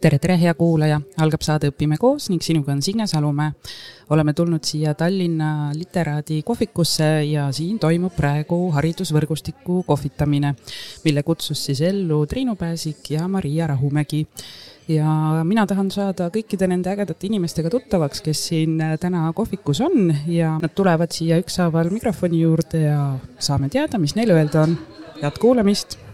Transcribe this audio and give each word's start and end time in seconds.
tere, 0.00 0.18
tere, 0.22 0.36
hea 0.38 0.52
kuulaja, 0.54 1.00
algab 1.22 1.42
saade 1.42 1.70
Õpime 1.72 1.98
koos 1.98 2.28
ning 2.30 2.42
sinuga 2.44 2.72
on 2.72 2.82
Signe 2.82 3.06
Salumäe. 3.10 3.52
oleme 4.10 4.32
tulnud 4.32 4.64
siia 4.64 4.94
Tallinna 4.94 5.72
Literaadi 5.74 6.42
kohvikusse 6.42 7.08
ja 7.28 7.48
siin 7.52 7.78
toimub 7.78 8.14
praegu 8.16 8.70
haridusvõrgustiku 8.72 9.82
kohvitamine, 9.86 10.54
mille 11.04 11.22
kutsus 11.22 11.64
siis 11.64 11.80
ellu 11.80 12.24
Triinu 12.26 12.56
Pääsik 12.56 13.10
ja 13.10 13.28
Maria 13.28 13.66
Rahumägi. 13.66 14.26
ja 14.88 15.42
mina 15.44 15.66
tahan 15.66 15.90
saada 15.90 16.30
kõikide 16.32 16.66
nende 16.66 16.90
ägedate 16.90 17.26
inimestega 17.26 17.70
tuttavaks, 17.70 18.20
kes 18.20 18.46
siin 18.48 18.78
täna 19.00 19.32
kohvikus 19.34 19.80
on 19.80 20.14
ja 20.26 20.58
nad 20.62 20.74
tulevad 20.74 21.12
siia 21.12 21.38
ükshaaval 21.38 21.90
mikrofoni 21.90 22.40
juurde 22.40 22.80
ja 22.86 23.18
saame 23.38 23.68
teada, 23.68 23.98
mis 23.98 24.14
neil 24.14 24.30
öelda 24.30 24.62
on. 24.62 24.78
head 25.22 25.38
kuulamist 25.38 26.07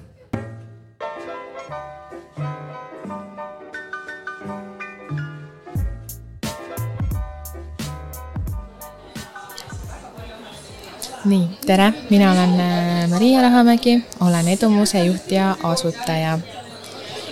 nii, 11.25 11.49
tere, 11.67 11.93
mina 12.11 12.33
olen 12.33 12.61
äh, 12.61 13.09
Maria 13.09 13.43
Rahamägi, 13.43 14.05
olen 14.21 14.49
Edumuse 14.49 15.05
juht 15.05 15.33
ja 15.33 15.57
asutaja. 15.63 16.39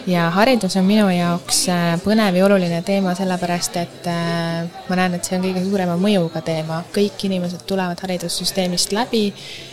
ja 0.07 0.31
haridus 0.31 0.77
on 0.77 0.85
minu 0.85 1.07
jaoks 1.11 1.69
äh, 1.69 2.01
põnev 2.03 2.35
ja 2.35 2.47
oluline 2.47 2.81
teema, 2.83 3.15
sellepärast 3.15 3.77
et 3.77 4.09
äh, 4.11 4.65
ma 4.89 4.99
näen, 4.99 5.15
et 5.15 5.25
see 5.25 5.37
on 5.39 5.45
kõige 5.45 5.65
suurema 5.67 5.97
mõjuga 6.01 6.43
teema. 6.43 6.83
kõik 6.95 7.27
inimesed 7.29 7.67
tulevad 7.67 8.01
haridussüsteemist 8.03 8.93
läbi 8.97 9.29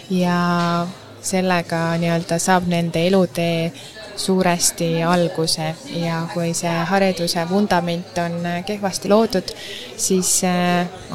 ja 0.10 0.86
sellega 1.22 1.98
nii-öelda 2.00 2.40
saab 2.40 2.68
nende 2.68 3.08
elutee 3.08 3.72
suuresti 4.20 5.04
alguse 5.04 5.74
ja 5.96 6.22
kui 6.34 6.54
see 6.54 6.76
hariduse 6.92 7.46
vundament 7.50 8.18
on 8.20 8.40
kehvasti 8.68 9.10
loodud, 9.10 9.56
siis 9.98 10.42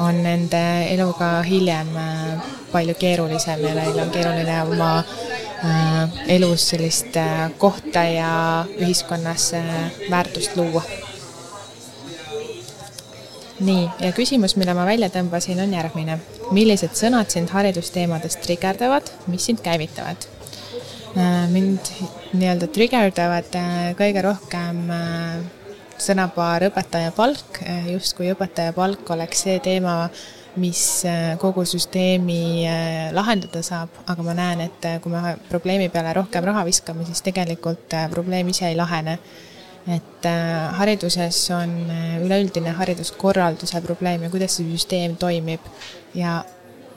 on 0.01 0.21
nende 0.25 0.65
elu 0.91 1.09
ka 1.19 1.31
hiljem 1.45 1.93
palju 2.75 2.95
keerulisem 2.99 3.63
ja 3.63 3.73
neil 3.77 3.99
on 4.03 4.11
keeruline 4.11 4.55
oma 4.67 4.91
äh, 4.99 6.21
elus 6.37 6.69
sellist 6.73 7.15
äh, 7.17 7.47
kohta 7.57 8.03
ja 8.03 8.31
ühiskonnas 8.79 9.53
äh, 9.53 9.91
väärtust 10.11 10.57
luua. 10.59 10.83
nii, 13.59 13.89
ja 13.99 14.11
küsimus, 14.11 14.57
mille 14.59 14.73
ma 14.75 14.83
välja 14.85 15.07
tõmbasin, 15.09 15.61
on 15.63 15.73
järgmine. 15.73 16.19
millised 16.51 16.99
sõnad 16.99 17.31
sind 17.31 17.49
haridusteemadest 17.55 18.43
trigerdavad, 18.43 19.11
mis 19.31 19.47
sind 19.47 19.63
käivitavad? 19.63 20.34
Mind 21.15 21.91
nii-öelda 22.35 22.67
trigerdavad 22.75 23.53
kõige 23.95 24.23
rohkem 24.25 24.81
sõnapaar 26.01 26.67
õpetaja 26.67 27.13
palk, 27.15 27.61
justkui 27.87 28.33
õpetaja 28.33 28.73
palk 28.75 29.09
oleks 29.15 29.45
see 29.45 29.59
teema, 29.63 29.95
mis 30.59 30.81
äh, 31.07 31.35
kogu 31.39 31.65
süsteemi 31.67 32.65
äh, 32.67 33.11
lahendada 33.15 33.61
saab, 33.65 33.91
aga 34.07 34.23
ma 34.23 34.35
näen, 34.37 34.65
et 34.69 34.87
äh, 34.87 34.99
kui 35.03 35.11
me 35.11 35.35
probleemi 35.49 35.89
peale 35.91 36.13
rohkem 36.15 36.47
raha 36.47 36.63
viskame, 36.67 37.05
siis 37.07 37.23
tegelikult 37.25 37.95
probleem 38.13 38.49
ise 38.53 38.69
ei 38.69 38.79
lahene. 38.79 39.19
et 39.85 40.25
hariduses 40.79 41.37
on 41.53 41.73
üleüldine 42.25 42.71
hariduskorralduse 42.73 43.83
probleem 43.85 44.23
ja 44.25 44.31
kuidas 44.33 44.55
see 44.57 44.65
süsteem 44.65 45.13
toimib. 45.21 45.61
Ja 46.17 46.39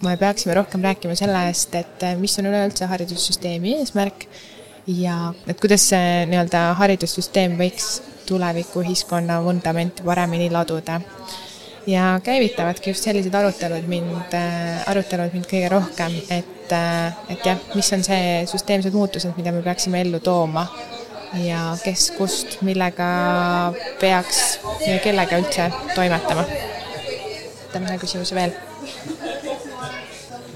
me 0.02 0.16
peaksime 0.16 0.54
rohkem 0.54 0.84
rääkima 0.84 1.16
sellest, 1.18 1.74
et 1.74 2.06
mis 2.20 2.38
on 2.38 2.46
üleüldse 2.50 2.86
haridussüsteemi 2.90 3.74
eesmärk 3.80 4.28
ja 4.86 5.32
et 5.46 5.60
kuidas 5.60 5.88
see 5.90 6.24
nii-öelda 6.30 6.72
haridussüsteem 6.78 7.58
võiks 7.58 7.98
tuleviku 8.28 8.82
ühiskonna 8.84 9.40
vundamenti 9.44 10.04
paremini 10.06 10.50
laduda 10.52 11.00
ja 11.88 12.20
käivitavadki 12.24 12.90
just 12.90 13.04
sellised 13.04 13.34
arutelud 13.34 13.88
mind, 13.88 14.34
äh, 14.36 14.84
arutelud 14.90 15.32
mind 15.32 15.48
kõige 15.48 15.70
rohkem, 15.72 16.14
et, 16.30 16.72
äh, 16.72 17.16
et 17.32 17.46
jah, 17.46 17.60
mis 17.74 17.92
on 17.96 18.04
see 18.04 18.44
süsteemsed 18.50 18.96
muutused, 18.96 19.32
mida 19.36 19.52
me 19.52 19.62
peaksime 19.64 20.02
ellu 20.04 20.20
tooma 20.20 20.66
ja 21.44 21.76
kes, 21.84 22.10
kust, 22.16 22.58
millega 22.64 23.08
peaks 24.00 24.58
ja 24.86 24.98
kellega 25.04 25.40
üldse 25.40 25.70
toimetama. 25.94 26.44
võtame 27.68 27.90
ühe 27.90 27.98
küsimuse 28.00 28.36
veel. 28.36 28.54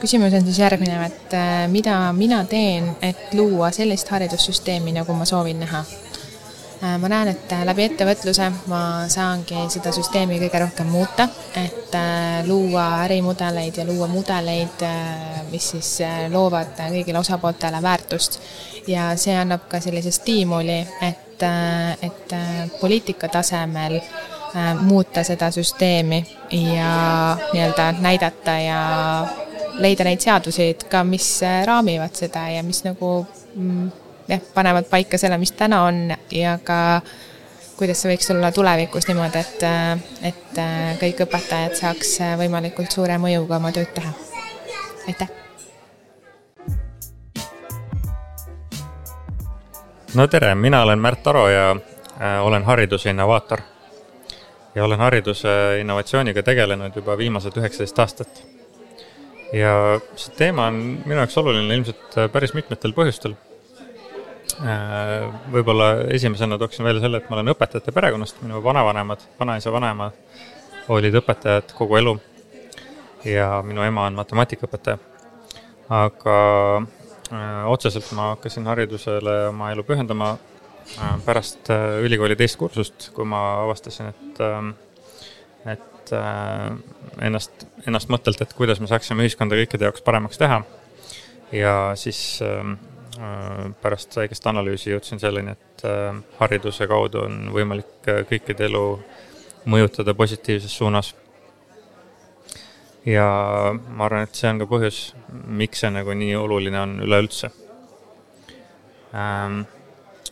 Küsimus 0.03 0.35
on 0.35 0.47
siis 0.47 0.59
järgmine, 0.59 0.99
et 1.07 1.35
äh, 1.39 1.69
mida 1.71 1.97
mina 2.13 2.45
teen, 2.45 2.91
et 3.03 3.35
luua 3.39 3.71
sellist 3.71 4.11
haridussüsteemi, 4.11 4.93
nagu 4.99 5.15
ma 5.15 5.25
soovin 5.29 5.63
näha 5.63 5.85
Äh, 6.83 6.99
ma 6.99 7.09
näen, 7.09 7.29
et 7.31 7.53
äh, 7.55 7.61
läbi 7.63 7.85
ettevõtluse 7.87 8.49
ma 8.67 8.79
saangi 9.13 9.69
seda 9.71 9.93
süsteemi 9.95 10.41
kõige 10.43 10.59
rohkem 10.65 10.89
muuta, 10.91 11.29
et 11.55 11.95
luua 12.49 13.05
ärimudeleid 13.05 13.77
ja 13.79 13.85
luua 13.87 14.09
mudeleid, 14.11 14.83
mis 15.53 15.69
siis 15.77 15.91
loovad 16.33 16.73
kõigile 16.81 17.21
osapooltele 17.21 17.83
väärtust. 17.83 18.41
ja 18.87 19.13
see 19.17 19.37
annab 19.39 19.69
ka 19.71 19.79
sellise 19.81 20.11
stiimuli, 20.11 20.81
et, 21.07 21.45
et 22.03 22.35
poliitika 22.81 23.29
tasemel 23.29 24.01
muuta 24.81 25.23
seda 25.23 25.51
süsteemi 25.55 26.25
ja 26.51 27.37
nii-öelda 27.53 27.93
näidata 28.01 28.59
ja 28.59 28.81
leida 29.81 30.05
neid 30.05 30.21
seaduseid 30.21 30.87
ka, 30.91 31.05
mis 31.05 31.27
raamivad 31.67 32.15
seda 32.19 32.47
ja 32.53 32.63
mis 32.67 32.83
nagu 32.85 33.13
mm, 33.55 33.91
jah, 34.29 34.41
panevad 34.55 34.89
paika 34.91 35.19
selle, 35.19 35.39
mis 35.39 35.53
täna 35.57 35.83
on 35.89 36.15
ja 36.31 36.59
ka 36.65 37.01
kuidas 37.77 38.03
see 38.03 38.13
võiks 38.13 38.31
olla 38.35 38.53
tulevikus 38.55 39.09
niimoodi, 39.09 39.41
et, 39.43 39.63
et 40.33 40.59
kõik 41.01 41.25
õpetajad 41.27 41.79
saaks 41.79 42.19
võimalikult 42.39 42.93
suure 42.95 43.17
mõjuga 43.19 43.59
oma 43.59 43.73
tööd 43.75 43.91
teha. 43.97 44.13
aitäh! 45.09 45.39
no 50.15 50.27
tere, 50.27 50.55
mina 50.55 50.83
olen 50.83 50.99
Märt 50.99 51.27
Aro 51.27 51.49
ja 51.49 51.71
äh, 51.71 52.45
olen 52.45 52.65
hariduse 52.65 53.11
innovaator. 53.11 53.61
ja 54.75 54.85
olen 54.85 54.99
hariduse 54.99 55.49
innovatsiooniga 55.81 56.43
tegelenud 56.43 56.97
juba 56.97 57.19
viimased 57.19 57.57
üheksateist 57.57 57.99
aastat. 57.99 58.43
Ja 59.53 59.73
see 60.17 60.35
teema 60.39 60.67
on 60.71 60.79
minu 61.05 61.19
jaoks 61.21 61.39
oluline 61.41 61.75
ilmselt 61.77 62.19
päris 62.33 62.55
mitmetel 62.57 62.95
põhjustel. 62.97 63.37
Äh, 64.63 65.29
võib-olla 65.53 65.93
esimesena 66.13 66.59
tooksin 66.61 66.85
välja 66.85 67.05
selle, 67.05 67.23
et 67.23 67.31
ma 67.31 67.39
olen 67.39 67.53
õpetajate 67.55 67.95
perekonnast, 67.95 68.43
minu 68.45 68.61
vanavanemad, 68.65 69.23
vanaisa, 69.39 69.73
vanaema 69.73 70.11
olid 70.93 71.17
õpetajad 71.23 71.73
kogu 71.79 71.97
elu. 72.01 72.17
Ja 73.25 73.61
minu 73.65 73.85
ema 73.87 74.09
on 74.09 74.19
matemaatikaõpetaja. 74.19 74.99
aga 75.93 76.37
äh, 77.33 77.65
otseselt 77.69 78.09
ma 78.17 78.33
hakkasin 78.33 78.67
haridusele 78.67 79.35
oma 79.51 79.71
elu 79.73 79.85
pühendama 79.85 80.31
äh, 80.33 81.17
pärast 81.25 81.71
äh, 81.71 82.01
ülikooli 82.07 82.37
teist 82.37 82.57
kursust, 82.57 83.11
kui 83.15 83.25
ma 83.29 83.43
avastasin, 83.65 84.09
et 84.13 84.41
äh,, 84.41 84.73
et 85.75 85.92
äh, 86.17 86.71
ennast, 87.21 87.67
ennast 87.87 88.13
mõttelt, 88.13 88.41
et 88.43 88.55
kuidas 88.59 88.81
me 88.81 88.91
saaksime 88.91 89.27
ühiskonda 89.27 89.59
kõikide 89.59 89.89
jaoks 89.89 90.05
paremaks 90.07 90.41
teha. 90.41 90.63
ja 91.53 91.75
siis 92.01 92.41
äh, 92.43 92.75
Äh, 93.21 93.67
pärast 93.83 94.15
väikest 94.17 94.47
analüüsi 94.49 94.89
jõudsin 94.89 95.21
selleni, 95.21 95.53
et 95.53 95.83
äh, 95.85 96.15
hariduse 96.39 96.87
kaudu 96.89 97.21
on 97.27 97.51
võimalik 97.53 98.07
kõikide 98.31 98.65
elu 98.71 98.87
mõjutada 99.69 100.15
positiivses 100.17 100.73
suunas. 100.73 101.13
ja 103.05 103.27
ma 103.75 104.07
arvan, 104.07 104.25
et 104.25 104.39
see 104.39 104.49
on 104.49 104.63
ka 104.63 104.69
põhjus, 104.71 105.01
miks 105.61 105.83
see 105.85 105.91
nagu 105.93 106.15
nii 106.17 106.39
oluline 106.39 106.81
on 106.81 106.97
üleüldse. 107.05 107.51
Ähm, 109.13 109.63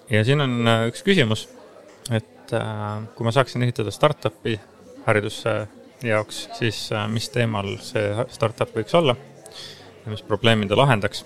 ja 0.08 0.24
siin 0.24 0.40
on 0.40 0.72
üks 0.88 1.04
küsimus, 1.04 1.48
et 2.10 2.54
kui 3.14 3.28
ma 3.28 3.34
saaksin 3.34 3.66
ehitada 3.66 3.92
startup'i 3.92 4.56
hariduse 5.04 5.56
jaoks, 6.04 6.46
siis 6.58 6.88
mis 7.12 7.28
teemal 7.32 7.74
see 7.84 8.24
startup 8.32 8.72
võiks 8.76 8.94
olla 8.96 9.16
ja 10.04 10.12
mis 10.12 10.22
probleemi 10.24 10.68
ta 10.68 10.78
lahendaks 10.78 11.24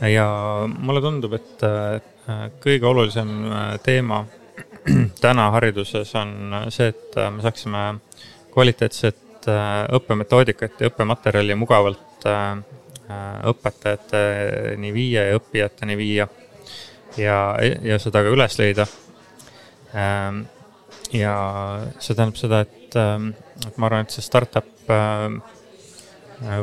ja 0.00 0.68
mulle 0.78 1.00
tundub, 1.00 1.36
et 1.36 1.62
äh, 1.64 2.48
kõige 2.62 2.88
olulisem 2.88 3.30
äh, 3.48 3.68
teema 3.84 4.24
täna 5.24 5.50
hariduses 5.54 6.12
on 6.18 6.56
see, 6.74 6.90
et 6.92 7.16
äh, 7.20 7.30
me 7.32 7.44
saaksime 7.44 7.86
kvaliteetset 8.54 9.22
õppemetoodikat 9.46 10.80
ja 10.82 10.88
õppematerjali 10.90 11.54
mugavalt 11.54 12.24
õpetajateni 13.46 14.88
viia 14.90 15.22
ja 15.28 15.36
õppijateni 15.38 15.94
viia 16.00 16.26
ja, 17.14 17.36
ja 17.62 17.98
seda 18.02 18.24
ka 18.26 18.32
üles 18.34 18.56
leida. 18.58 18.88
Ähm, 19.94 20.40
ja 21.14 21.36
see 22.00 22.16
tähendab 22.16 22.40
seda, 22.40 22.64
et, 22.66 22.74
et 22.96 23.78
ma 23.78 23.88
arvan, 23.88 24.06
et 24.06 24.14
see 24.14 24.24
startup 24.24 24.90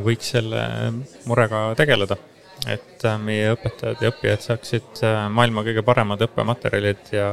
võiks 0.03 0.35
selle 0.35 0.61
murega 1.25 1.65
tegeleda 1.77 2.17
et 2.69 3.05
äh, 3.05 3.17
meie 3.19 3.53
õpetajad 3.55 4.03
ja 4.03 4.11
õppijad 4.13 4.43
saaksid 4.43 5.01
äh, 5.03 5.23
maailma 5.33 5.63
kõige 5.65 5.83
paremad 5.85 6.21
õppematerjalid 6.23 7.11
ja, 7.15 7.27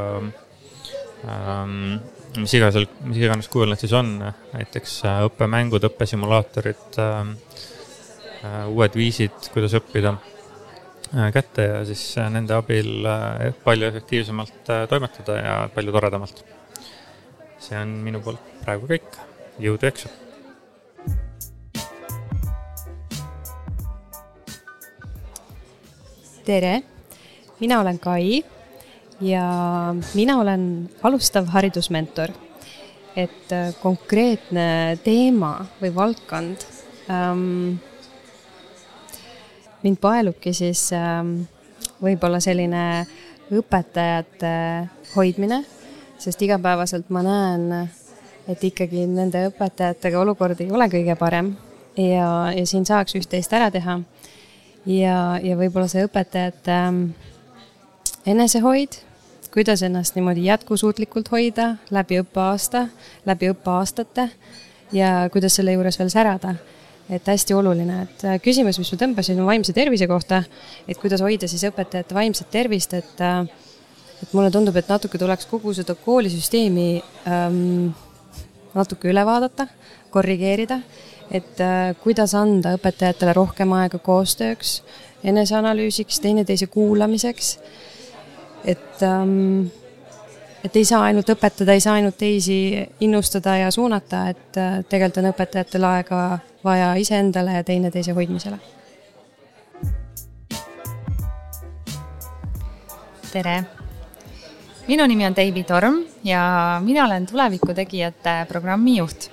ähm, 1.28 2.00
mis 2.38 2.54
iganes, 2.56 2.78
mis 3.06 3.20
iganes 3.20 3.50
kujul 3.50 3.70
need 3.70 3.82
siis 3.82 3.94
on, 3.96 4.16
näiteks 4.54 4.96
äh, 5.08 5.22
õppemängud, 5.28 5.86
õppesimulaatorid, 5.90 6.98
ähm, 7.02 7.34
äh, 8.42 8.64
uued 8.70 8.96
viisid, 8.98 9.50
kuidas 9.54 9.76
õppida 9.78 10.16
äh, 10.16 11.28
kätte 11.34 11.68
ja 11.68 11.82
siis 11.88 12.04
nende 12.32 12.56
abil 12.58 13.06
palju 13.64 13.90
efektiivsemalt 13.90 14.72
toimetada 14.90 15.38
ja 15.38 15.60
palju 15.74 15.94
toredamalt. 15.94 16.42
See 17.60 17.76
on 17.76 18.00
minu 18.04 18.22
poolt 18.24 18.40
praegu 18.64 18.88
kõik, 18.90 19.20
jõudu 19.60 19.86
ja 19.86 19.92
eksu! 19.92 20.10
tere, 26.50 26.80
mina 27.60 27.80
olen 27.80 27.98
Kai 28.02 28.40
ja 29.22 29.44
mina 30.14 30.38
olen 30.40 30.62
alustav 31.02 31.50
haridusmentor. 31.52 32.32
et 33.16 33.52
äh, 33.52 33.74
konkreetne 33.82 34.96
teema 35.02 35.66
või 35.80 35.90
valdkond 35.94 36.62
ähm, 37.10 37.74
mind 39.82 39.98
paelubki 39.98 40.52
siis 40.54 40.84
ähm, 40.94 41.32
võib-olla 41.98 42.38
selline 42.40 42.84
õpetajate 43.50 44.54
hoidmine, 45.16 45.64
sest 46.20 46.42
igapäevaselt 46.42 47.10
ma 47.10 47.22
näen, 47.24 47.90
et 48.48 48.64
ikkagi 48.64 49.06
nende 49.08 49.46
õpetajatega 49.50 50.20
olukord 50.20 50.60
ei 50.60 50.70
ole 50.70 50.88
kõige 50.92 51.16
parem 51.18 51.54
ja, 51.96 52.52
ja 52.54 52.64
siin 52.66 52.86
saaks 52.88 53.16
üht-teist 53.18 53.52
ära 53.56 53.70
teha. 53.70 54.00
ja, 54.86 55.18
ja 55.42 55.56
võib-olla 55.56 55.88
see 55.88 56.04
õpetajate 56.06 56.76
ähm, 56.76 57.04
enesehoid 58.26 59.00
kuidas 59.50 59.82
ennast 59.82 60.14
niimoodi 60.14 60.44
jätkusuutlikult 60.46 61.30
hoida 61.32 61.74
läbi 61.90 62.20
õppeaasta, 62.22 62.86
läbi 63.26 63.50
õppeaastate 63.50 64.28
ja 64.94 65.14
kuidas 65.32 65.56
selle 65.58 65.74
juures 65.74 65.98
veel 65.98 66.12
särada. 66.12 66.54
et 67.10 67.26
hästi 67.26 67.54
oluline, 67.58 68.02
et 68.04 68.20
äh, 68.22 68.36
küsimus, 68.38 68.76
mis 68.78 68.92
ma 68.92 68.96
tõmbasin 69.00 69.40
vaimse 69.42 69.72
tervise 69.74 70.06
kohta, 70.06 70.44
et 70.86 70.94
kuidas 70.94 71.18
hoida 71.20 71.48
siis 71.50 71.64
õpetajate 71.66 72.14
vaimset 72.14 72.46
tervist, 72.54 72.94
et 72.94 73.22
äh, 73.26 73.48
et 74.22 74.32
mulle 74.32 74.50
tundub, 74.52 74.76
et 74.76 74.88
natuke 74.88 75.18
tuleks 75.18 75.46
kogu 75.50 75.74
seda 75.76 75.94
koolisüsteemi 75.94 76.88
ähm, 77.28 77.90
natuke 78.74 79.10
üle 79.10 79.24
vaadata, 79.26 79.66
korrigeerida, 80.10 80.80
et 81.30 81.60
äh, 81.62 81.92
kuidas 82.02 82.34
anda 82.38 82.74
õpetajatele 82.78 83.34
rohkem 83.36 83.72
aega 83.78 83.98
koostööks, 83.98 84.80
eneseanalüüsiks, 85.24 86.20
teineteise 86.20 86.66
kuulamiseks 86.72 87.56
et 88.64 89.02
ähm, 89.02 89.66
et 90.64 90.76
ei 90.76 90.84
saa 90.84 91.06
ainult 91.08 91.30
õpetada, 91.32 91.72
ei 91.72 91.80
saa 91.80 91.96
ainult 91.96 92.18
teisi 92.20 92.76
innustada 93.00 93.56
ja 93.56 93.70
suunata, 93.72 94.26
et 94.28 94.60
äh, 94.60 94.80
tegelikult 94.88 95.22
on 95.22 95.30
õpetajatel 95.32 95.86
aega 95.88 96.20
vaja 96.64 96.92
iseendale 97.00 97.56
ja 97.56 97.64
teineteise 97.64 98.12
hoidmisele. 98.12 98.60
tere, 103.30 103.60
minu 104.90 105.06
nimi 105.06 105.22
on 105.26 105.36
Deivi 105.36 105.62
Torm 105.64 106.00
ja 106.26 106.80
mina 106.82 107.04
olen 107.04 107.26
Tuleviku 107.26 107.74
tegijate 107.74 108.46
programmi 108.48 108.96
juht. 108.96 109.30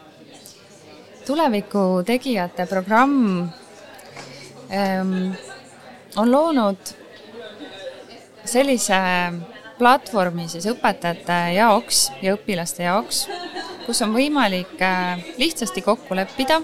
tuleviku 1.26 2.04
tegijate 2.06 2.66
programm 2.66 3.42
ähm, 4.72 5.32
on 6.16 6.32
loonud 6.32 6.78
sellise 8.46 9.00
platvormi 9.78 10.46
siis 10.48 10.70
õpetajate 10.70 11.40
jaoks 11.58 12.12
ja 12.22 12.38
õpilaste 12.38 12.86
jaoks, 12.86 13.26
kus 13.86 14.02
on 14.06 14.14
võimalik 14.14 14.78
äh, 14.82 15.26
lihtsasti 15.42 15.82
kokku 15.82 16.16
leppida 16.16 16.62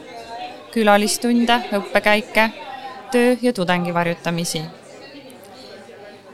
külalistunde, 0.73 1.59
õppekäike, 1.81 2.47
töö 3.11 3.35
ja 3.41 3.53
tudengi 3.53 3.93
varjutamisi. 3.93 4.63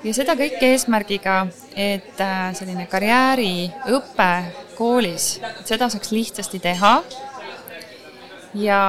Ja 0.04 0.14
seda 0.16 0.36
kõike 0.40 0.72
eesmärgiga, 0.74 1.42
et 1.76 2.22
äh, 2.24 2.50
selline 2.56 2.86
karjääriõpe 2.92 4.30
koolis, 4.78 5.34
et 5.44 5.68
seda 5.68 5.90
saaks 5.92 6.14
lihtsasti 6.16 6.62
teha 6.64 6.94
ja, 8.62 8.82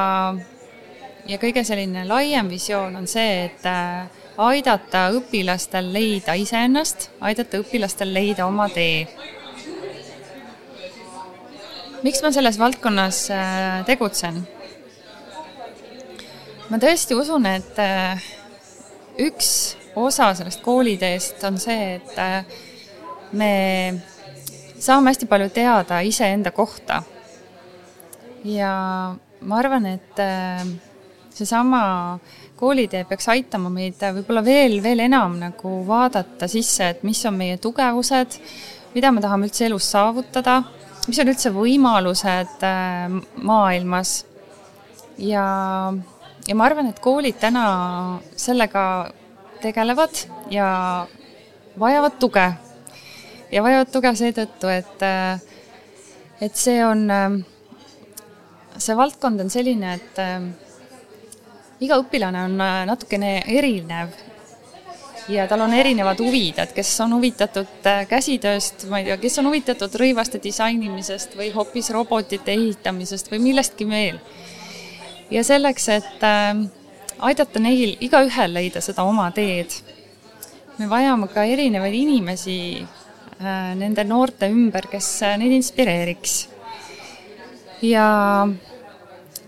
ja 1.26 1.40
kõige 1.42 1.64
selline 1.66 2.06
laiem 2.06 2.50
visioon 2.52 3.00
on 3.00 3.10
see, 3.10 3.48
et 3.48 3.66
äh, 3.66 4.06
aidata 4.40 5.08
õpilastel 5.16 5.90
leida 5.92 6.38
iseennast, 6.38 7.10
aidata 7.20 7.60
õpilastel 7.64 8.14
leida 8.14 8.46
oma 8.46 8.70
tee. 8.72 9.08
miks 12.00 12.22
ma 12.22 12.30
selles 12.32 12.58
valdkonnas 12.58 13.26
äh, 13.34 13.82
tegutsen? 13.90 14.44
ma 16.70 16.78
tõesti 16.78 17.18
usun, 17.18 17.50
et 17.50 17.82
üks 19.18 19.79
osa 20.06 20.32
sellest 20.34 20.62
kooliteest 20.64 21.44
on 21.48 21.58
see, 21.60 21.94
et 21.98 22.18
äh, 22.18 22.44
me 23.32 23.52
saame 24.80 25.12
hästi 25.12 25.28
palju 25.30 25.50
teada 25.54 26.00
iseenda 26.00 26.50
kohta. 26.50 27.02
ja 28.44 28.74
ma 29.40 29.56
arvan, 29.60 29.86
et 29.86 30.20
seesama 31.36 31.82
äh, 32.14 32.38
koolitee 32.60 33.06
peaks 33.08 33.28
aitama 33.32 33.70
meid 33.72 34.00
võib-olla 34.00 34.42
veel, 34.44 34.78
veel 34.84 35.04
enam 35.06 35.38
nagu 35.40 35.80
vaadata 35.88 36.48
sisse, 36.50 36.90
et 36.92 37.04
mis 37.06 37.20
on 37.28 37.38
meie 37.38 37.56
tugevused, 37.62 38.36
mida 38.94 39.12
me 39.14 39.22
tahame 39.24 39.48
üldse 39.48 39.66
elus 39.68 39.88
saavutada, 39.94 40.60
mis 41.08 41.20
on 41.22 41.32
üldse 41.32 41.52
võimalused 41.54 42.66
äh, 42.66 43.16
maailmas. 43.48 44.14
ja, 45.20 45.46
ja 46.48 46.56
ma 46.56 46.68
arvan, 46.68 46.92
et 46.92 47.00
koolid 47.00 47.40
täna 47.40 47.64
sellega 48.36 48.84
tegelevad 49.62 50.24
ja 50.50 51.06
vajavad 51.78 52.18
tuge. 52.20 52.48
ja 53.52 53.62
vajavad 53.62 53.92
tuge 53.92 54.14
seetõttu, 54.14 54.68
et, 54.70 55.02
äh, 55.02 55.40
et 56.40 56.56
see 56.56 56.84
on, 56.86 57.06
äh, 57.10 57.38
see 58.78 58.96
valdkond 58.96 59.40
on 59.40 59.50
selline, 59.50 59.94
et 59.94 60.20
iga 61.80 61.96
õpilane 62.00 62.44
on 62.44 62.60
äh, 62.60 62.82
natukene 62.88 63.40
erinev 63.48 64.12
ja 65.30 65.46
tal 65.48 65.64
on 65.64 65.74
erinevad 65.76 66.18
huvid, 66.20 66.58
et 66.58 66.72
kes 66.76 66.90
on 67.04 67.14
huvitatud 67.16 67.86
äh, 67.88 68.02
käsitööst, 68.08 68.86
ma 68.90 69.00
ei 69.00 69.08
tea, 69.08 69.18
kes 69.22 69.38
on 69.40 69.48
huvitatud 69.50 69.94
rõivaste 70.02 70.40
disainimisest 70.42 71.36
või 71.38 71.50
hoopis 71.54 71.90
robotite 71.94 72.52
ehitamisest 72.52 73.30
või 73.32 73.42
millestki 73.50 73.88
veel. 73.88 74.20
ja 75.30 75.44
selleks, 75.46 75.88
et 75.96 76.26
äh, 76.26 76.66
aidata 77.28 77.60
neil 77.60 77.96
igaühel 78.00 78.54
leida 78.54 78.80
seda 78.84 79.04
oma 79.04 79.30
teed, 79.36 79.74
me 80.78 80.88
vajame 80.88 81.28
ka 81.32 81.44
erinevaid 81.44 81.94
inimesi 81.94 82.56
nende 83.80 84.04
noorte 84.04 84.50
ümber, 84.52 84.84
kes 84.92 85.06
neid 85.40 85.52
inspireeriks. 85.56 86.34
ja 87.82 88.08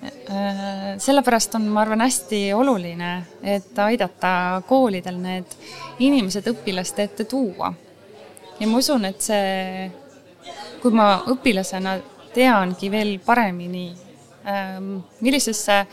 Äh, 0.02 0.98
sellepärast 0.98 1.54
on, 1.54 1.66
ma 1.70 1.80
arvan, 1.82 2.00
hästi 2.00 2.52
oluline, 2.54 3.10
et 3.42 3.78
aidata 3.78 4.62
koolidel 4.66 5.20
need 5.22 5.54
inimesed 6.02 6.46
õpilaste 6.50 7.04
ette 7.06 7.26
tuua. 7.30 7.72
ja 8.60 8.66
ma 8.66 8.78
usun, 8.78 9.04
et 9.04 9.20
see, 9.22 9.90
kui 10.82 10.94
ma 10.94 11.06
õpilasena 11.30 11.96
teangi 12.34 12.90
veel 12.90 13.18
paremini, 13.24 13.92
ähm, 14.46 14.96
millisesse, 15.20 15.84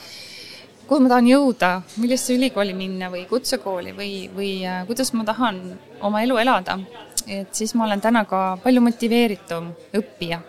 kuhu 0.89 1.03
ma 1.05 1.09
tahan 1.11 1.27
jõuda, 1.29 1.73
millisesse 2.01 2.33
ülikooli 2.33 2.73
minna 2.73 3.11
või 3.13 3.27
kutsekooli 3.29 3.93
või, 3.93 4.13
või 4.33 4.53
äh, 4.65 4.81
kuidas 4.89 5.13
ma 5.13 5.25
tahan 5.27 5.61
oma 6.01 6.23
elu 6.25 6.37
elada, 6.41 6.79
et 7.27 7.53
siis 7.53 7.75
ma 7.77 7.85
olen 7.85 8.01
täna 8.01 8.25
ka 8.25 8.57
palju 8.63 8.81
motiveeritum 8.81 9.69
õppija 10.01 10.41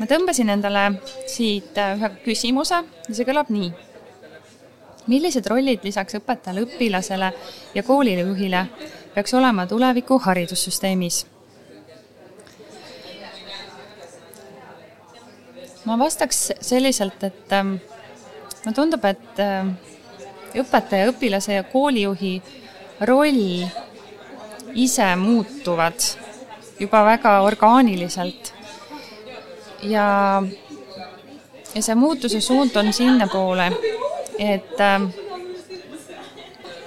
ma 0.00 0.08
tõmbasin 0.08 0.48
endale 0.54 0.84
siit 1.28 1.76
äh, 1.78 1.96
ühe 1.98 2.10
küsimuse 2.24 2.80
ja 2.80 3.14
see 3.14 3.26
kõlab 3.28 3.50
nii. 3.52 3.70
millised 5.10 5.46
rollid 5.50 5.84
lisaks 5.84 6.16
õpetajale, 6.20 6.64
õpilasele 6.68 7.32
ja 7.74 7.82
koolijuhile 7.82 8.64
peaks 9.14 9.34
olema 9.34 9.66
tuleviku 9.66 10.18
haridussüsteemis? 10.24 11.24
Ma 15.90 15.98
vastaks 15.98 16.52
selliselt, 16.62 17.22
et 17.26 17.54
ähm, 17.56 17.76
mulle 18.62 18.76
tundub, 18.76 19.04
et 19.08 19.40
äh, 19.42 19.70
õpetaja, 20.60 21.10
õpilase 21.10 21.56
ja 21.58 21.66
koolijuhi 21.66 22.36
roll 23.08 23.64
ise 24.78 25.08
muutuvad 25.18 25.98
juba 26.80 27.02
väga 27.04 27.40
orgaaniliselt. 27.46 28.52
Ja, 29.82 30.42
ja 31.74 31.82
see 31.82 31.96
muutuse 31.96 32.40
suund 32.44 32.76
on 32.76 32.92
sinnapoole, 32.92 33.70
et, 34.38 34.76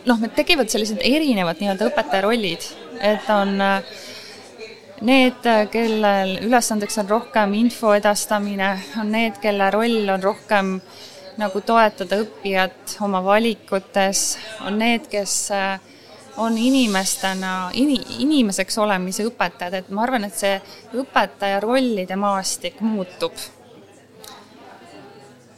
noh, 0.05 0.19
meil 0.21 0.33
tekivad 0.35 0.69
sellised 0.69 1.01
erinevad 1.01 1.61
nii-öelda 1.61 1.89
õpetaja 1.89 2.25
rollid, 2.27 2.67
et 3.01 3.29
on 3.33 3.55
äh, 3.61 3.95
need, 5.03 5.47
kellel 5.71 6.37
ülesandeks 6.45 6.97
on 7.01 7.09
rohkem 7.09 7.53
info 7.59 7.93
edastamine, 7.95 8.75
on 8.99 9.11
need, 9.11 9.39
kelle 9.43 9.69
roll 9.73 10.09
on 10.13 10.23
rohkem 10.23 10.77
nagu 11.41 11.61
toetada 11.65 12.19
õppijat 12.23 12.97
oma 13.03 13.23
valikutes, 13.25 14.23
on 14.67 14.77
need, 14.79 15.09
kes 15.11 15.35
äh, 15.55 15.79
on 16.37 16.57
inimestena, 16.57 17.71
ini-, 17.73 18.01
inimeseks 18.23 18.77
olemise 18.81 19.25
õpetajad, 19.27 19.79
et 19.81 19.89
ma 19.89 20.05
arvan, 20.05 20.27
et 20.27 20.37
see 20.37 20.55
õpetaja 21.01 21.59
rollide 21.63 22.17
maastik 22.19 22.79
muutub. 22.81 23.33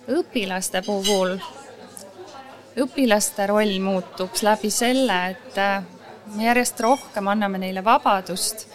õpilaste 0.06 0.84
puhul, 0.86 1.38
õpilaste 2.78 3.48
roll 3.50 3.80
muutub 3.82 4.36
läbi 4.42 4.72
selle, 4.72 5.22
et 5.36 5.58
äh, 5.62 5.84
me 6.36 6.46
järjest 6.48 6.80
rohkem 6.82 7.28
anname 7.28 7.62
neile 7.62 7.84
vabadust 7.84 8.68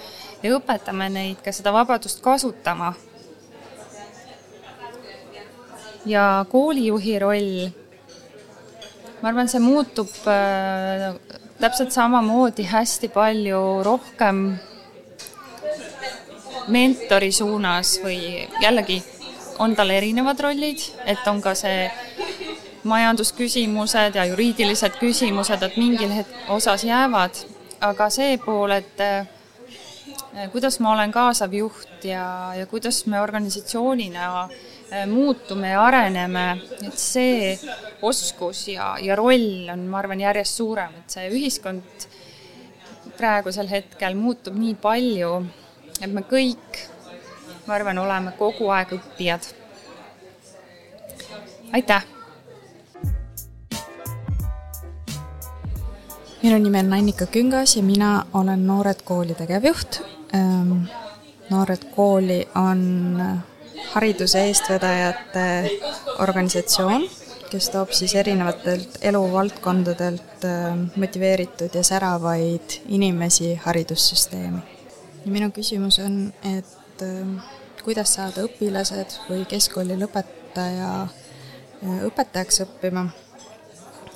ja 0.43 0.57
õpetame 0.57 1.11
neid 1.13 1.43
ka 1.45 1.53
seda 1.53 1.73
vabadust 1.73 2.23
kasutama. 2.25 2.95
ja 6.07 6.47
koolijuhi 6.49 7.19
roll, 7.19 7.69
ma 9.21 9.29
arvan, 9.29 9.49
see 9.53 9.61
muutub 9.61 10.09
äh, 10.33 11.13
täpselt 11.61 11.93
samamoodi 11.93 12.65
hästi 12.65 13.11
palju 13.13 13.61
rohkem 13.85 14.41
mentori 16.73 17.33
suunas 17.33 17.99
või 18.01 18.49
jällegi 18.63 19.03
on 19.61 19.77
tal 19.77 19.91
erinevad 19.93 20.41
rollid, 20.41 20.81
et 21.05 21.27
on 21.29 21.43
ka 21.45 21.53
see 21.55 21.91
majandusküsimused 22.89 24.17
ja 24.17 24.25
juriidilised 24.25 24.97
küsimused, 25.01 25.63
et 25.63 25.77
mingil 25.77 26.15
osas 26.49 26.85
jäävad, 26.85 27.43
aga 27.85 28.09
see 28.11 28.39
pool, 28.41 28.73
et 28.73 29.05
eh, 29.05 29.29
kuidas 30.53 30.79
ma 30.81 30.93
olen 30.93 31.13
kaasav 31.13 31.55
juht 31.55 32.05
ja, 32.05 32.55
ja 32.55 32.67
kuidas 32.71 33.03
me 33.11 33.21
organisatsioonina 33.21 34.27
eh, 34.47 35.07
muutume 35.07 35.73
ja 35.73 35.83
areneme, 35.85 36.45
et 36.87 36.99
see 36.99 37.57
oskus 38.03 38.69
ja, 38.69 38.95
ja 39.03 39.17
roll 39.19 39.69
on, 39.73 39.87
ma 39.91 39.99
arvan, 39.99 40.23
järjest 40.23 40.61
suurem, 40.63 40.95
et 41.03 41.17
see 41.17 41.27
ühiskond 41.35 42.07
praegusel 43.19 43.69
hetkel 43.69 44.15
muutub 44.17 44.55
nii 44.57 44.77
palju, 44.81 45.35
et 46.01 46.13
me 46.13 46.23
kõik, 46.29 46.85
ma 47.67 47.77
arvan, 47.77 47.99
oleme 47.99 48.33
kogu 48.39 48.71
aeg 48.73 48.97
õppijad. 49.01 49.51
aitäh! 51.73 52.09
minu 56.41 56.57
nimi 56.59 56.79
on 56.79 56.93
Annika 56.97 57.27
Küngas 57.27 57.77
ja 57.77 57.83
mina 57.83 58.25
olen 58.33 58.67
Noored 58.67 59.03
Kooli 59.05 59.35
tegevjuht. 59.35 60.01
Ehm, 60.35 60.85
noored 61.51 61.89
Kooli 61.95 62.49
on 62.55 63.23
hariduse 63.95 64.45
eestvedajate 64.47 65.47
organisatsioon 66.19 67.09
kes 67.51 67.71
toob 67.71 67.91
siis 67.91 68.15
erinevatelt 68.15 68.99
eluvaldkondadelt 69.03 70.45
äh, 70.45 70.77
motiveeritud 70.97 71.75
ja 71.75 71.83
säravaid 71.85 72.77
inimesi 72.89 73.55
haridussüsteemi. 73.55 74.61
ja 75.25 75.33
minu 75.33 75.51
küsimus 75.51 75.99
on, 75.99 76.33
et 76.57 77.03
äh, 77.03 77.51
kuidas 77.85 78.15
saada 78.15 78.45
õpilased 78.47 79.19
või 79.29 79.43
keskkooli 79.51 79.99
lõpetaja 79.99 80.93
äh, 81.03 82.05
õpetajaks 82.07 82.63
õppima, 82.67 83.09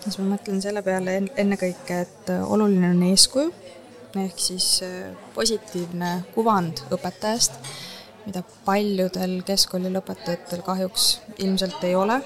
siis 0.05 0.19
ma 0.21 0.31
mõtlen 0.37 0.63
selle 0.63 0.83
peale 0.87 1.19
ennekõike, 1.37 2.01
et 2.07 2.35
oluline 2.47 2.93
on 2.95 3.03
eeskuju, 3.11 3.51
ehk 4.21 4.39
siis 4.39 4.69
positiivne 5.35 6.11
kuvand 6.35 6.85
õpetajast, 6.95 7.59
mida 8.25 8.43
paljudel 8.65 9.41
keskkooli 9.47 9.91
lõpetajatel 9.93 10.63
kahjuks 10.65 11.09
ilmselt 11.45 11.83
ei 11.85 11.95
ole 11.99 12.21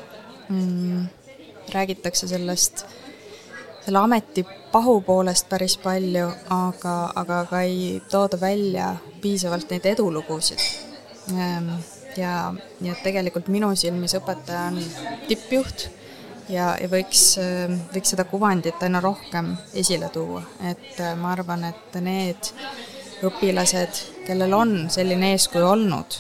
mm, 0.48 1.06
räägitakse 1.72 2.28
sellest, 2.28 2.84
selle 3.84 3.98
ameti 3.98 4.44
pahupoolest 4.72 5.48
päris 5.48 5.76
palju, 5.80 6.28
aga, 6.50 6.96
aga 7.14 7.44
ka 7.50 7.60
ei 7.66 8.02
tooda 8.10 8.40
välja 8.40 8.94
piisavalt 9.22 9.70
neid 9.70 9.86
edulugusid. 9.86 10.60
Ehm, 11.32 11.70
ja, 12.16 12.54
ja 12.84 12.96
tegelikult 13.02 13.48
minu 13.52 13.70
silmis 13.76 14.16
õpetaja 14.18 14.68
on 14.72 14.82
tippjuht 15.28 15.88
ja, 16.48 16.70
ja 16.80 16.88
võiks, 16.90 17.24
võiks 17.94 18.14
seda 18.14 18.24
kuvandit 18.28 18.82
aina 18.82 19.00
rohkem 19.04 19.54
esile 19.74 20.08
tuua, 20.14 20.42
et 20.70 21.00
äh, 21.00 21.14
ma 21.18 21.32
arvan, 21.36 21.68
et 21.68 22.00
need 22.00 22.52
õpilased, 23.26 24.02
kellel 24.26 24.54
on 24.54 24.74
selline 24.92 25.32
eeskuju 25.34 25.66
olnud 25.66 26.18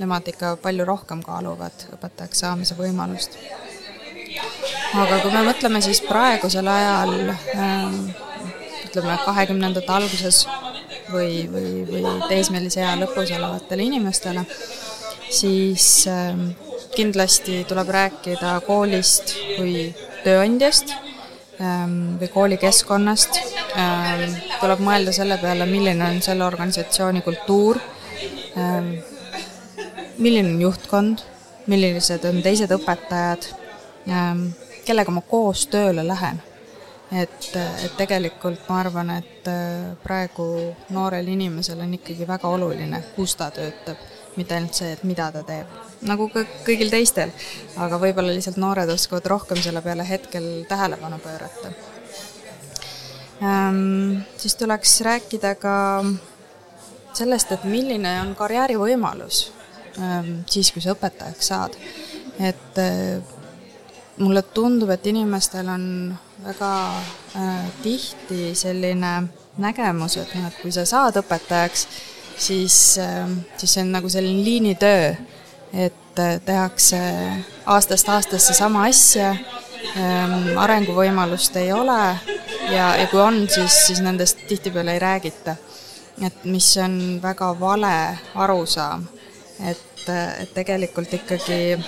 nemad 0.00 0.28
ikka 0.32 0.54
palju 0.62 0.84
rohkem 0.88 1.20
kaaluvad 1.24 1.84
õpetajaks 1.94 2.40
saamise 2.44 2.76
võimalust. 2.78 3.36
aga 4.96 5.20
kui 5.22 5.32
me 5.34 5.42
mõtleme 5.44 5.82
siis 5.84 6.00
praegusel 6.06 6.68
ajal 6.68 7.12
äh, 7.30 7.98
ütleme, 8.86 9.18
kahekümnendate 9.26 9.92
alguses 9.92 10.46
või, 11.12 11.44
või, 11.52 11.84
või 11.90 12.14
teismelise 12.30 12.80
ea 12.80 12.96
lõpus 13.02 13.32
olevatele 13.36 13.86
inimestele, 13.90 14.46
siis 15.28 15.90
äh, 16.08 16.40
kindlasti 16.96 17.64
tuleb 17.68 17.88
rääkida 17.94 18.56
koolist 18.66 19.34
kui 19.56 19.90
tööandjast 20.24 20.92
ähm, 21.60 22.18
või 22.20 22.28
koolikeskkonnast, 22.34 23.40
ähm, 23.78 24.36
tuleb 24.60 24.82
mõelda 24.84 25.14
selle 25.16 25.38
peale, 25.42 25.68
milline 25.70 26.08
on 26.08 26.20
selle 26.24 26.44
organisatsiooni 26.44 27.22
kultuur, 27.26 27.80
ähm, 28.58 28.94
milline 30.18 30.54
on 30.54 30.60
juhtkond, 30.68 31.24
millised 31.70 32.24
on 32.28 32.42
teised 32.42 32.72
õpetajad, 32.74 33.50
kellega 34.86 35.12
ma 35.14 35.22
koos 35.26 35.66
tööle 35.70 36.04
lähen. 36.06 36.40
et, 37.10 37.46
et 37.56 37.94
tegelikult 37.98 38.68
ma 38.68 38.76
arvan, 38.84 39.08
et 39.18 39.48
äh, 39.50 39.96
praegu 39.98 40.44
noorel 40.94 41.26
inimesel 41.32 41.80
on 41.82 41.96
ikkagi 41.96 42.22
väga 42.28 42.46
oluline, 42.48 43.00
kus 43.16 43.34
ta 43.34 43.48
töötab, 43.50 43.98
mitte 44.40 44.56
ainult 44.56 44.80
see, 44.80 44.94
et 44.96 45.04
mida 45.08 45.28
ta 45.34 45.44
teeb, 45.46 45.78
nagu 46.08 46.30
ka 46.32 46.46
kõigil 46.66 46.90
teistel. 46.92 47.32
aga 47.76 48.00
võib-olla 48.00 48.32
lihtsalt 48.34 48.58
noored 48.60 48.90
oskavad 48.96 49.30
rohkem 49.34 49.60
selle 49.62 49.84
peale 49.84 50.08
hetkel 50.08 50.50
tähelepanu 50.68 51.20
pöörata. 51.22 51.72
Ähm, 53.40 54.26
siis 54.36 54.56
tuleks 54.56 55.00
rääkida 55.06 55.54
ka 55.60 55.76
sellest, 57.16 57.52
et 57.52 57.64
milline 57.64 58.18
on 58.20 58.34
karjäärivõimalus 58.36 59.48
Ähm, 59.98 60.40
siis, 60.46 60.70
kui 60.72 60.82
sa 60.82 60.94
õpetajaks 60.94 61.50
saad. 61.50 61.76
et 62.40 62.78
äh, 62.78 63.20
mulle 64.16 64.42
tundub, 64.42 64.88
et 64.90 65.06
inimestel 65.06 65.68
on 65.68 65.84
väga 66.44 66.70
äh, 67.36 67.66
tihti 67.82 68.54
selline 68.54 69.10
nägemus, 69.60 70.16
et 70.16 70.32
noh, 70.34 70.46
et 70.48 70.60
kui 70.62 70.72
sa 70.72 70.86
saad 70.88 71.18
õpetajaks, 71.20 71.86
siis, 72.40 72.98
ähm, 72.98 73.32
siis 73.56 73.74
see 73.74 73.84
on 73.84 73.92
nagu 73.92 74.08
selline 74.08 74.44
liinitöö, 74.44 75.14
et 75.72 76.18
äh, 76.18 76.40
tehakse 76.44 77.00
aastast 77.66 78.08
aastasse 78.08 78.54
sama 78.56 78.86
asja, 78.88 79.34
ähm, 79.96 80.58
arenguvõimalust 80.58 81.56
ei 81.60 81.72
ole 81.72 82.16
ja, 82.70 82.96
ja 82.96 83.06
kui 83.12 83.20
on, 83.20 83.44
siis, 83.48 83.86
siis 83.86 84.00
nendest 84.04 84.46
tihtipeale 84.48 84.92
ei 84.96 84.98
räägita. 84.98 85.56
et 86.26 86.44
mis 86.44 86.76
on 86.76 87.20
väga 87.22 87.60
vale 87.60 88.18
arusaam 88.34 89.06
et, 89.68 90.08
et 90.40 90.54
tegelikult 90.54 91.14
ikkagi 91.14 91.76
äh, 91.76 91.84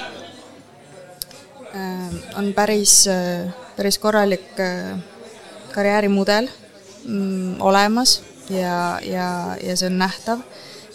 on 2.39 2.53
päris, 2.57 3.09
päris 3.77 3.99
korralik 3.99 4.61
äh, 4.61 4.99
karjäärimudel 5.73 6.49
mm, 7.05 7.61
olemas 7.61 8.23
ja, 8.53 8.77
ja, 9.07 9.29
ja 9.63 9.77
see 9.77 9.89
on 9.89 9.99
nähtav. 10.01 10.45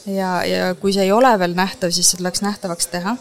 ja, 0.06 0.32
ja 0.46 0.76
kui 0.80 0.94
see 0.96 1.08
ei 1.08 1.12
ole 1.12 1.34
veel 1.40 1.56
nähtav, 1.58 1.92
siis 1.92 2.12
see 2.12 2.22
tuleks 2.22 2.44
nähtavaks 2.46 2.88
teha. 2.94 3.18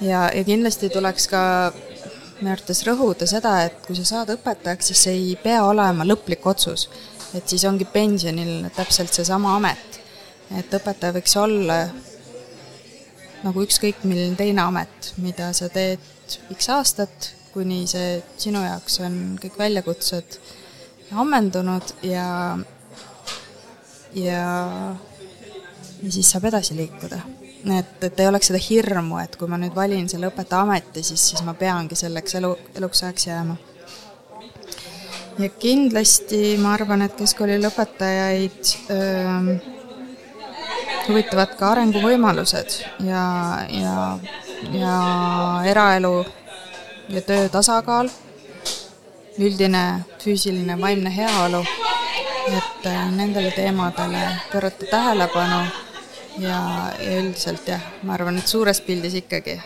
ja, 0.00 0.28
ja 0.34 0.44
kindlasti 0.44 0.90
tuleks 0.92 1.28
ka 1.32 1.42
minu 2.42 2.52
arvates 2.52 2.82
rõhuda 2.86 3.26
seda, 3.30 3.56
et 3.68 3.86
kui 3.86 3.96
sa 3.98 4.04
saad 4.08 4.32
õpetajaks, 4.34 4.90
siis 4.90 5.02
see 5.06 5.18
ei 5.18 5.34
pea 5.42 5.62
olema 5.64 6.06
lõplik 6.08 6.46
otsus. 6.46 6.88
et 7.34 7.48
siis 7.48 7.64
ongi 7.64 7.86
pensionil 7.88 8.70
täpselt 8.76 9.12
seesama 9.14 9.56
amet. 9.56 10.00
et 10.58 10.74
õpetaja 10.80 11.14
võiks 11.16 11.36
olla 11.40 11.84
nagu 13.42 13.62
ükskõik 13.64 14.04
milline 14.06 14.36
teine 14.38 14.62
amet, 14.62 15.14
mida 15.22 15.50
sa 15.56 15.68
teed 15.72 16.02
X 16.54 16.68
aastat, 16.72 17.32
kuni 17.52 17.82
see 17.90 18.20
sinu 18.40 18.62
jaoks 18.64 19.00
on 19.04 19.16
kõik 19.42 19.58
väljakutsed 19.58 20.38
ammendunud 21.12 21.92
ja, 22.06 22.56
ja, 24.14 24.94
ja 26.02 26.12
siis 26.12 26.30
saab 26.30 26.44
edasi 26.50 26.76
liikuda. 26.76 27.20
et, 27.78 28.04
et 28.04 28.20
ei 28.20 28.26
oleks 28.26 28.50
seda 28.50 28.58
hirmu, 28.58 29.18
et 29.22 29.36
kui 29.36 29.48
ma 29.48 29.58
nüüd 29.60 29.74
valin 29.74 30.08
selle 30.10 30.30
õpetaja 30.32 30.66
ameti, 30.66 31.02
siis, 31.02 31.28
siis 31.30 31.44
ma 31.46 31.54
peangi 31.54 31.98
selleks 31.98 32.40
elu, 32.40 32.54
eluks 32.80 33.02
ajaks 33.02 33.26
jääma. 33.26 33.56
ja 35.38 35.48
kindlasti 35.48 36.56
ma 36.62 36.74
arvan, 36.74 37.06
et 37.06 37.14
keskkooli 37.18 37.60
lõpetajaid 37.62 38.74
öö, 38.90 39.56
huvitavad 41.08 41.56
ka 41.58 41.72
arenguvõimalused 41.72 42.76
ja, 43.06 43.24
ja, 43.70 43.96
ja 44.74 44.96
eraelu 45.66 46.12
ja 47.12 47.22
töö 47.26 47.48
tasakaal, 47.52 48.10
üldine 49.38 49.82
füüsiline 50.22 50.78
vaimne 50.80 51.10
heaolu, 51.16 51.64
et 52.46 52.86
äh, 52.86 53.10
nendele 53.12 53.50
teemadele 53.50 54.28
pöörata 54.52 54.86
tähelepanu 54.90 55.60
ja, 56.38 56.58
ja 56.98 57.18
üldiselt 57.18 57.68
jah, 57.68 57.82
ma 58.02 58.14
arvan, 58.14 58.38
et 58.38 58.46
suures 58.46 58.80
pildis 58.80 59.14
ikkagi 59.20 59.60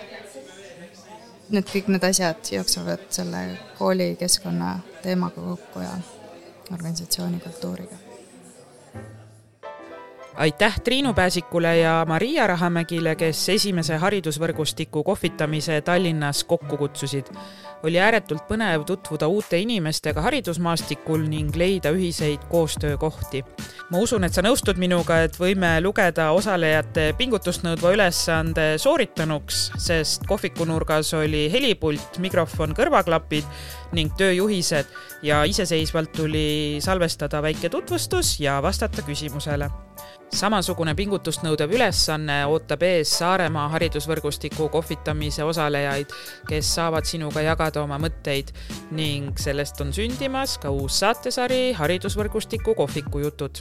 need 1.55 1.69
kõik 1.71 1.93
need 1.93 2.05
asjad 2.09 2.51
jooksevad 2.53 3.07
selle 3.15 3.45
koolikeskkonna 3.79 4.79
teemaga 5.03 5.41
kokku 5.41 5.85
ja 5.85 5.95
organisatsiooni 6.73 7.41
kultuuriga 7.41 8.06
aitäh 10.37 10.81
Triinu 10.81 11.15
Pääsikule 11.15 11.79
ja 11.79 12.05
Maria 12.09 12.47
Rahamägile, 12.47 13.15
kes 13.17 13.49
esimese 13.49 13.97
haridusvõrgustiku 13.97 15.03
kohvitamise 15.05 15.81
Tallinnas 15.81 16.45
kokku 16.45 16.77
kutsusid. 16.77 17.27
oli 17.83 18.01
ääretult 18.01 18.43
põnev 18.49 18.85
tutvuda 18.85 19.29
uute 19.29 19.59
inimestega 19.59 20.21
haridusmaastikul 20.21 21.27
ning 21.29 21.57
leida 21.57 21.91
ühiseid 21.91 22.45
koostöökohti. 22.51 23.45
ma 23.91 23.99
usun, 23.99 24.25
et 24.25 24.35
sa 24.35 24.43
nõustud 24.43 24.77
minuga, 24.77 25.23
et 25.23 25.39
võime 25.41 25.81
lugeda 25.81 26.31
osalejate 26.31 27.15
pingutust 27.19 27.63
nõudva 27.63 27.93
ülesande 27.93 28.79
sooritanuks, 28.79 29.73
sest 29.79 30.27
kohvikunurgas 30.27 31.15
oli 31.15 31.53
helipult, 31.53 32.19
mikrofon, 32.19 32.75
kõrvaklapid 32.75 33.45
ning 33.93 34.13
tööjuhised 34.17 34.87
ja 35.23 35.45
iseseisvalt 35.45 36.13
tuli 36.13 36.79
salvestada 36.81 37.43
väike 37.43 37.69
tutvustus 37.69 38.41
ja 38.41 38.63
vastata 38.63 39.03
küsimusele 39.03 39.71
samasugune 40.35 40.95
pingutust 40.97 41.43
nõudev 41.45 41.75
ülesanne 41.77 42.47
ootab 42.51 42.83
ees 42.87 43.11
Saaremaa 43.19 43.69
haridusvõrgustiku 43.75 44.69
kohvitamise 44.73 45.45
osalejaid, 45.47 46.07
kes 46.49 46.75
saavad 46.79 47.05
sinuga 47.09 47.41
jagada 47.45 47.83
oma 47.85 47.99
mõtteid. 48.03 48.47
Ning 48.97 49.39
sellest 49.41 49.81
on 49.85 49.91
sündimas 49.97 50.59
ka 50.63 50.69
uus 50.75 50.95
saatesari 51.01 51.63
Haridusvõrgustiku 51.79 52.71
kohvikujutud. 52.75 53.55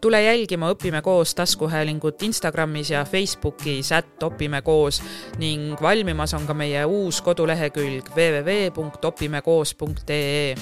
tule 0.00 0.22
jälgima 0.22 0.70
Õpime 0.70 1.02
koos 1.02 1.34
taskuhäälingut 1.34 2.22
Instagramis 2.22 2.90
ja 2.90 3.04
Facebookis, 3.04 3.92
ätt 3.92 4.22
Opime 4.22 4.62
koos. 4.62 5.02
Ning 5.38 5.82
valmimas 5.82 6.34
on 6.34 6.46
ka 6.46 6.54
meie 6.54 6.84
uus 6.84 7.22
kodulehekülg 7.22 8.04
www.opimekoos.ee 8.16 10.54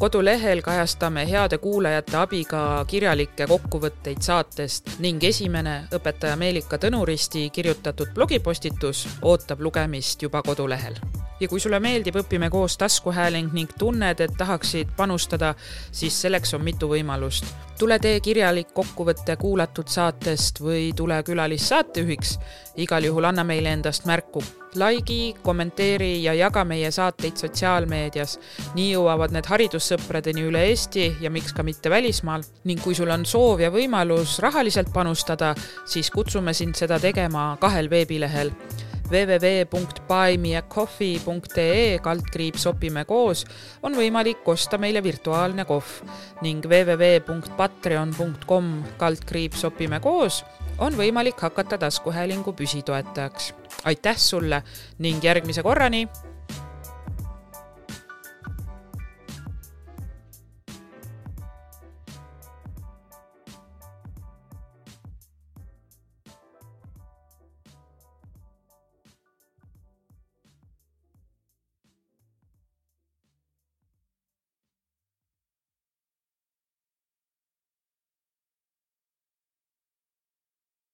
kodulehel 0.00 0.62
kajastame 0.62 1.30
heade 1.30 1.58
kuulajate 1.58 2.16
abiga 2.16 2.60
kirjalikke 2.88 3.46
kokkuvõtteid 3.50 4.22
saatest 4.24 4.94
ning 5.04 5.24
esimene 5.28 5.74
õpetaja 5.92 6.38
Meelika 6.40 6.78
Tõnuristi 6.80 7.50
kirjutatud 7.52 8.14
blogipostitus 8.16 9.04
ootab 9.22 9.60
lugemist 9.60 10.22
juba 10.22 10.40
kodulehel. 10.42 10.96
Ja 11.40 11.48
kui 11.48 11.60
sulle 11.60 11.80
meeldib 11.80 12.16
Õpime 12.20 12.50
koos 12.50 12.76
taskuhääling 12.78 13.52
ning 13.56 13.72
tunned, 13.78 14.20
et 14.20 14.36
tahaksid 14.38 14.94
panustada, 14.96 15.54
siis 15.92 16.20
selleks 16.22 16.54
on 16.54 16.64
mitu 16.64 16.88
võimalust. 16.88 17.44
tule 17.78 17.98
tee 17.98 18.20
kirjalik 18.20 18.74
kokkuvõte 18.76 19.36
kuulatud 19.40 19.88
saatest 19.88 20.60
või 20.60 20.92
tule 20.96 21.22
külalissaatejuhiks. 21.22 22.38
igal 22.76 23.04
juhul 23.04 23.24
anna 23.24 23.44
meile 23.44 23.72
endast 23.72 24.04
märku 24.04 24.42
likei, 24.74 25.34
kommenteeri 25.42 26.22
ja 26.22 26.34
jaga 26.34 26.64
meie 26.64 26.90
saateid 26.90 27.36
sotsiaalmeedias. 27.36 28.38
nii 28.74 28.92
jõuavad 28.92 29.32
need 29.32 29.46
haridussõpradeni 29.46 30.44
üle 30.46 30.64
Eesti 30.68 31.16
ja 31.20 31.30
miks 31.30 31.52
ka 31.52 31.62
mitte 31.62 31.90
välismaal. 31.90 32.42
ning 32.64 32.80
kui 32.82 32.94
sul 32.94 33.10
on 33.10 33.26
soov 33.26 33.60
ja 33.60 33.70
võimalus 33.70 34.38
rahaliselt 34.38 34.92
panustada, 34.92 35.54
siis 35.86 36.10
kutsume 36.10 36.54
sind 36.54 36.74
seda 36.74 37.00
tegema 37.00 37.56
kahel 37.60 37.90
veebilehel 37.90 38.52
www.buymeacoffee.ee 39.10 41.98
kaldkriips 42.02 42.66
opime 42.70 43.04
koos 43.04 43.44
on 43.82 43.94
võimalik 43.98 44.48
osta 44.48 44.78
meile 44.78 45.02
virtuaalne 45.02 45.64
kohv 45.68 45.86
ning 46.46 46.66
www.patreon.com 46.66 48.84
kaldkriips 48.98 49.64
opime 49.68 50.00
koos 50.00 50.44
on 50.78 50.96
võimalik 50.96 51.40
hakata 51.40 51.78
taskuhäälingu 51.78 52.52
püsitoetajaks. 52.52 53.54
aitäh 53.84 54.16
sulle 54.16 54.62
ning 54.98 55.24
järgmise 55.24 55.62
korrani 55.62 56.08